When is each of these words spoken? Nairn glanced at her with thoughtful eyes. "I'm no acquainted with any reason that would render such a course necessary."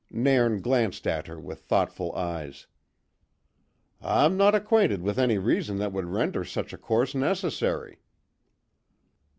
Nairn 0.09 0.61
glanced 0.61 1.05
at 1.05 1.27
her 1.27 1.39
with 1.39 1.59
thoughtful 1.59 2.11
eyes. 2.15 2.65
"I'm 4.01 4.35
no 4.35 4.47
acquainted 4.47 5.03
with 5.03 5.19
any 5.19 5.37
reason 5.37 5.77
that 5.77 5.93
would 5.93 6.05
render 6.05 6.43
such 6.43 6.73
a 6.73 6.77
course 6.79 7.13
necessary." 7.13 7.99